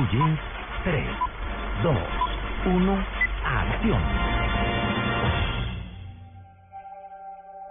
[0.00, 0.38] Blue Jeans,
[0.84, 0.94] 3,
[1.82, 1.92] 2,
[2.72, 3.06] 1,
[3.44, 4.00] acción.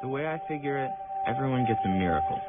[0.02, 0.92] The way I figure it,
[1.26, 2.40] everyone gets a miracle.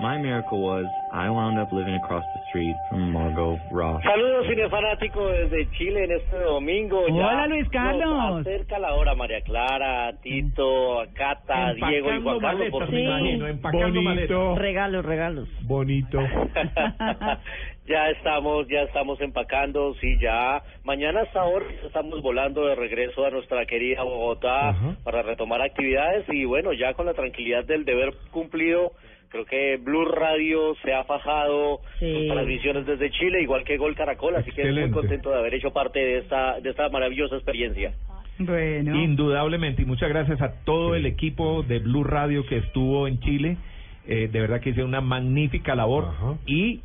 [0.00, 4.02] My miracle was I wound up living across the street from Margot Ross.
[4.02, 7.06] Saludos cinefanáticos desde Chile en este domingo.
[7.08, 8.06] Ya Hola, Luis Carlos.
[8.06, 11.04] Nos acerca la hora, María Clara, Tito,
[11.46, 12.68] Cata, Diego y Juan Carlos.
[12.70, 14.58] por me imagino, empacando maletas.
[14.58, 15.48] Regalos, regalos.
[15.62, 16.18] Bonito.
[17.86, 20.62] ya estamos, ya estamos empacando, sí, ya.
[20.84, 26.44] Mañana hasta ahora estamos volando de regreso a nuestra querida Bogotá para retomar actividades y
[26.44, 28.92] bueno, ya con la tranquilidad del deber cumplido.
[29.28, 32.12] Creo que Blue Radio se ha fajado Sí.
[32.14, 34.94] sus transmisiones desde Chile, igual que Gol Caracol, así que muy Excelente.
[34.94, 37.92] contento de haber hecho parte de esta de esta maravillosa experiencia.
[38.38, 39.00] Bueno.
[39.00, 43.56] Indudablemente, y muchas gracias a todo el equipo de Blue Radio que estuvo en Chile.
[44.06, 46.34] Eh, de verdad que hicieron una magnífica labor Ajá.
[46.46, 46.80] y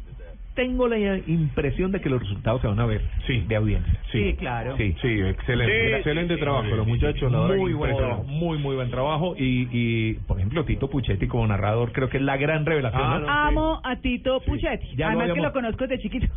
[0.55, 3.43] tengo la impresión de que los resultados se van a ver Sí.
[3.47, 3.93] de audiencia.
[4.11, 4.75] Sí, claro.
[4.77, 5.87] Sí, Sí, excelente.
[5.87, 6.75] Sí, excelente sí, trabajo, sí.
[6.75, 7.57] los muchachos, la verdad.
[7.57, 11.91] muy buen trabajo, muy muy buen trabajo y, y por ejemplo Tito Puchetti como narrador
[11.93, 13.01] creo que es la gran revelación.
[13.27, 13.47] Ah.
[13.47, 14.95] Amo a Tito Puchetti.
[14.97, 16.27] Ya lo Además que lo conozco desde chiquito.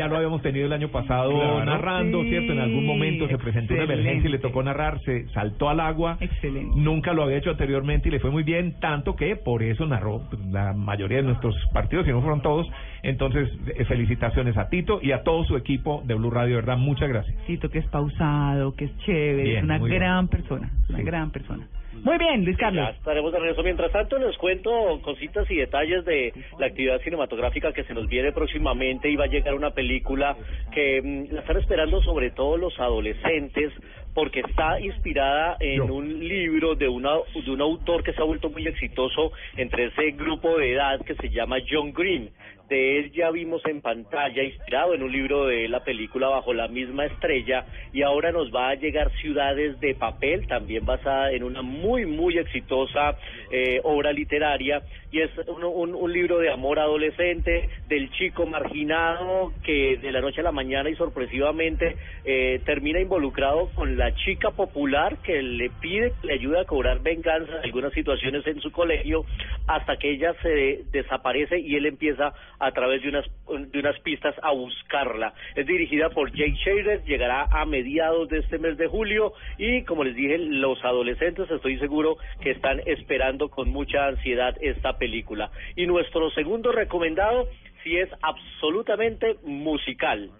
[0.00, 1.64] Ya lo habíamos tenido el año pasado Claro.
[1.66, 2.52] narrando, Sí, ¿cierto?
[2.52, 6.16] En algún momento se presentó una emergencia y le tocó narrar, se saltó al agua.
[6.20, 6.72] Excelente.
[6.74, 10.22] Nunca lo había hecho anteriormente y le fue muy bien, tanto que por eso narró
[10.50, 12.66] la mayoría de nuestros partidos, si no fueron todos.
[13.02, 17.08] Entonces, eh, felicitaciones a Tito y a todo su equipo de Blue Radio, verdad, muchas
[17.10, 17.36] gracias.
[17.46, 19.94] Tito que es pausado, que es chévere, Bien, es una bien.
[19.98, 21.04] gran persona, una Sí.
[21.04, 21.66] gran persona.
[21.92, 22.96] Muy bien, Luis Ya Carlos.
[22.96, 23.62] estaremos de regreso.
[23.62, 28.32] Mientras tanto, les cuento cositas y detalles de la actividad cinematográfica que se nos viene
[28.32, 30.36] próximamente y va a llegar una película
[30.72, 33.72] que mm, la están esperando sobre todo los adolescentes
[34.14, 38.50] porque está inspirada en un libro de, una, de un autor que se ha vuelto
[38.50, 42.30] muy exitoso entre ese grupo de edad que se llama John Green.
[42.68, 46.68] De él ya vimos en pantalla, inspirado en un libro de la película Bajo la
[46.68, 51.62] misma estrella, y ahora nos va a llegar Ciudades de Papel, también basada en una
[51.62, 53.16] muy, muy exitosa
[53.50, 59.52] eh, obra literaria, y es un, un, un libro de amor adolescente, del chico marginado
[59.64, 64.50] que de la noche a la mañana y sorpresivamente eh, termina involucrado con la chica
[64.50, 68.72] popular que le pide que le ayude a cobrar venganza en algunas situaciones en su
[68.72, 69.26] colegio,
[69.66, 73.26] hasta que ella se desaparece y él empieza a través de unas
[73.70, 75.34] de unas pistas a buscarla.
[75.54, 80.02] Es dirigida por Jake Shader, llegará a mediados de este mes de julio y como
[80.02, 85.50] les dije, los adolescentes estoy seguro que están esperando con mucha ansiedad esta película.
[85.76, 87.48] Y nuestro segundo recomendado
[87.84, 90.30] sí es absolutamente musical.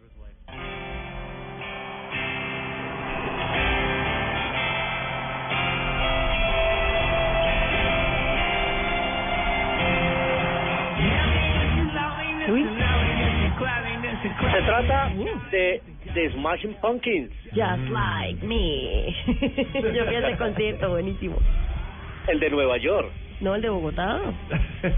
[14.22, 15.10] Se trata
[15.50, 15.82] de,
[16.14, 17.30] de Smashing Pumpkins.
[17.54, 19.16] Just like me.
[19.94, 21.36] Yo vi ese concierto, buenísimo.
[22.28, 23.10] El de Nueva York.
[23.40, 24.20] No, el de Bogotá.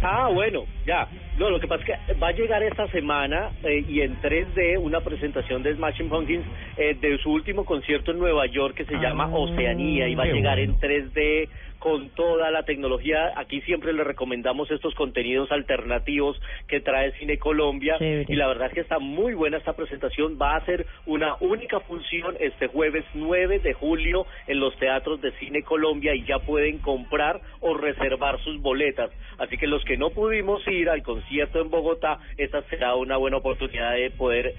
[0.00, 1.08] Ah, bueno, ya.
[1.38, 4.78] No, lo que pasa es que va a llegar esta semana eh, y en 3D
[4.78, 6.44] una presentación de Smashing Pumpkins
[6.76, 10.26] eh, de su último concierto en Nueva York que se llama Oceanía y va a
[10.26, 11.48] llegar en 3D
[11.82, 13.32] con toda la tecnología.
[13.36, 18.32] Aquí siempre le recomendamos estos contenidos alternativos que trae Cine Colombia Chévere.
[18.32, 20.38] y la verdad es que está muy buena esta presentación.
[20.40, 25.32] Va a ser una única función este jueves 9 de julio en los teatros de
[25.40, 29.10] Cine Colombia y ya pueden comprar o reservar sus boletas.
[29.38, 33.38] Así que los que no pudimos ir al concierto en Bogotá, esta será una buena
[33.38, 34.54] oportunidad de poder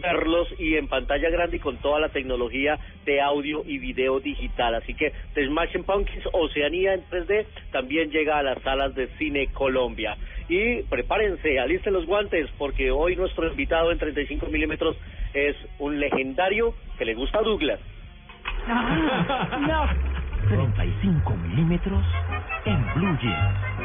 [0.00, 4.74] verlos y en pantalla grande y con toda la tecnología de audio y video digital.
[4.74, 9.48] Así que The Smashing Pumpkins Oceanía en 3D también llega a las salas de Cine
[9.52, 10.16] Colombia.
[10.48, 14.96] Y prepárense, alisten los guantes porque hoy nuestro invitado en 35 milímetros
[15.34, 17.80] es un legendario que le gusta a Douglas.
[18.66, 20.18] Ah, no.
[20.48, 22.04] 35 milímetros
[22.64, 23.77] en Blue Jeans.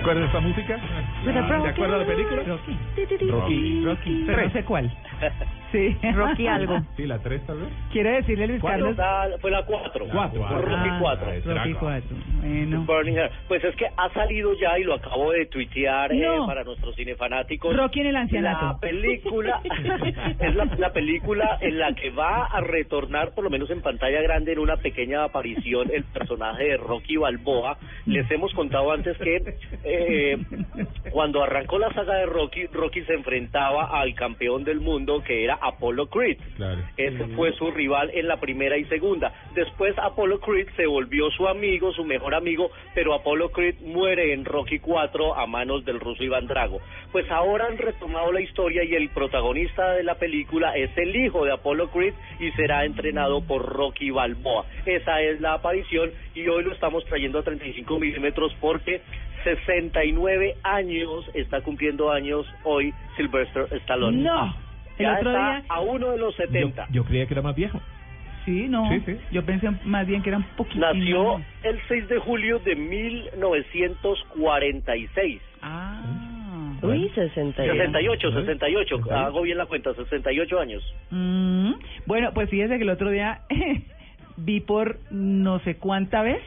[0.00, 0.78] Acuerdas de esta música?
[1.24, 2.42] ¿Te ¿Te acuerdas de la película?
[2.42, 3.30] Rocky.
[3.30, 3.84] Rocky.
[3.84, 4.24] Rocky.
[4.26, 4.90] Pero no sé cuál.
[5.72, 5.96] Sí.
[6.14, 6.80] Rocky algo.
[6.96, 7.68] Sí, la 3 tal vez.
[7.92, 8.96] Quiere decirle Luis Carlos.
[8.96, 10.06] La- fue la 4.
[10.12, 10.42] Cuatro.
[10.60, 11.26] Rocky Ah, 4.
[11.54, 12.16] Rocky 4.
[12.42, 12.84] Bueno.
[13.48, 16.46] Pues es que ha salido ya y lo acabo de tuitear eh, No.
[16.46, 17.76] para nuestros cinefanáticos.
[17.76, 18.78] Rocky en el La ancianato.
[18.80, 19.60] película
[20.40, 24.20] es la, la película en la que va a retornar, por lo menos en pantalla
[24.22, 27.78] grande, en una pequeña aparición, el personaje de Rocky Balboa.
[28.06, 30.38] Les hemos contado antes que eh,
[31.12, 35.54] cuando arrancó la saga de Rocky, Rocky se enfrentaba al campeón del mundo, que era
[35.60, 36.38] Apollo Creed.
[36.56, 36.82] Claro.
[36.96, 39.32] Ese fue su rival en la primera y segunda.
[39.54, 44.44] Después Apollo Creed se volvió su amigo, su mejor amigo, pero Apollo Creed muere en
[44.44, 46.80] Rocky 4 a manos del ruso Iván Drago.
[47.12, 51.44] Pues ahora han retomado la historia y el protagonista de la película es el hijo
[51.44, 54.64] de Apollo Creed y será entrenado por Rocky Balboa.
[54.86, 59.00] Esa es la aparición y hoy lo estamos trayendo a 35 milímetros porque
[59.44, 64.18] 69 años está cumpliendo años hoy Sylvester Stallone.
[64.18, 64.69] No.
[65.00, 66.86] El Ya otro está día, a uno de los Yo, 70.
[66.90, 67.80] yo creía que era más viejo.
[68.44, 68.88] sí, no.
[68.90, 69.16] Sí, sí.
[69.32, 70.78] Yo pensé más bien que era un poquito.
[70.80, 75.40] Nació el 6 de julio de 1946.
[75.62, 76.02] Ah.
[76.82, 77.74] Uy, 61.
[77.74, 79.14] 68, 68, 68.
[79.14, 80.82] hago bien la cuenta, 68 años.
[81.10, 81.72] Mm,
[82.06, 83.40] bueno, pues fíjese que el otro día
[84.38, 86.40] vi por no sé cuánta vez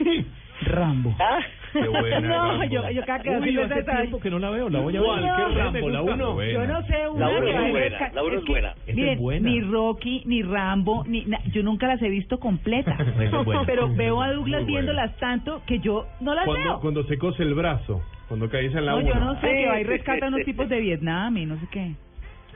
[0.62, 1.16] Rambo.
[1.20, 1.40] Ah,
[1.74, 4.80] Qué buena, no, yo, yo cada que Uy, hace tiempo que no la veo, la
[4.80, 5.22] voy a ¿Cuál?
[5.24, 5.32] ver.
[5.36, 5.90] ¿Qué Me Rambo?
[5.90, 6.42] ¿La uno?
[6.44, 8.70] Yo no sé una La uno que es buena, resca- la uno es que, buena.
[8.70, 9.50] Esa es miren, buena.
[9.50, 13.00] ni Rocky, ni Rambo, ni na- yo nunca las he visto completas.
[13.20, 13.32] Es.
[13.66, 14.86] Pero veo a Douglas Muy buena.
[14.92, 16.80] viéndolas tanto que yo no las Cuando, veo.
[16.80, 19.08] cuando se cose el brazo, cuando caes en la No, uno.
[19.10, 21.92] yo no sé, que va y rescata unos tipos de Vietnam y no sé qué.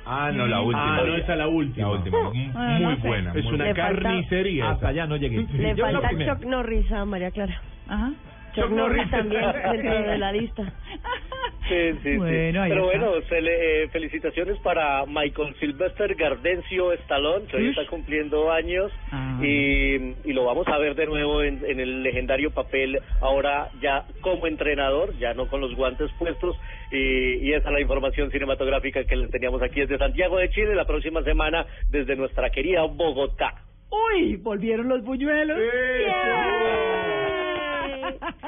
[0.09, 0.97] Ah, no, la última.
[0.99, 1.87] Ah, no, esa es la última.
[1.87, 2.17] La última.
[2.55, 3.07] Ah, Muy no sé.
[3.09, 3.33] buena.
[3.35, 4.69] Es muy una carnicería.
[4.69, 5.45] Hasta allá no llegué.
[5.51, 6.33] Le Yo falta la primera.
[6.35, 7.61] Chuck Norris a María Clara.
[7.89, 8.11] Ajá.
[8.65, 10.63] Norris también dentro de la lista.
[11.67, 12.17] Sí, sí, sí.
[12.17, 17.85] Bueno, Pero bueno, se le- eh, felicitaciones para Michael Sylvester Gardencio Stallone, que hoy está
[17.87, 19.37] cumpliendo años Ah.
[19.41, 24.05] y, y lo vamos a ver de nuevo en, en el legendario papel, ahora ya
[24.21, 26.55] como entrenador, ya no con los guantes puestos.
[26.91, 30.73] Y, y esa es la información cinematográfica que les teníamos aquí desde Santiago de Chile,
[30.73, 33.55] la próxima semana desde nuestra querida Bogotá.
[33.89, 35.57] Uy, volvieron los buñuelos.
[35.57, 36.07] ¡Eso!
[36.07, 36.77] ¡Yay!